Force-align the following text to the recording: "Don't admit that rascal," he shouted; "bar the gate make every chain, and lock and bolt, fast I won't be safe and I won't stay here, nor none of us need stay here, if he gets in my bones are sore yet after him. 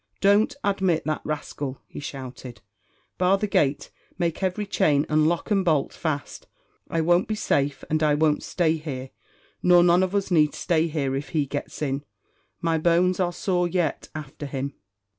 "Don't 0.19 0.55
admit 0.63 1.03
that 1.05 1.21
rascal," 1.23 1.79
he 1.85 1.99
shouted; 1.99 2.61
"bar 3.19 3.37
the 3.37 3.45
gate 3.45 3.91
make 4.17 4.41
every 4.41 4.65
chain, 4.65 5.05
and 5.07 5.27
lock 5.27 5.51
and 5.51 5.63
bolt, 5.63 5.93
fast 5.93 6.47
I 6.89 7.01
won't 7.01 7.27
be 7.27 7.35
safe 7.35 7.83
and 7.87 8.01
I 8.01 8.15
won't 8.15 8.41
stay 8.41 8.77
here, 8.77 9.11
nor 9.61 9.83
none 9.83 10.01
of 10.01 10.15
us 10.15 10.31
need 10.31 10.55
stay 10.55 10.87
here, 10.87 11.15
if 11.15 11.29
he 11.29 11.45
gets 11.45 11.83
in 11.83 12.03
my 12.61 12.79
bones 12.79 13.19
are 13.19 13.31
sore 13.31 13.67
yet 13.67 14.09
after 14.15 14.47
him. 14.47 14.73